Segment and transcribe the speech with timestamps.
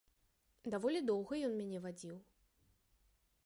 [0.75, 2.17] Даволі доўга ён мяне вадзіў.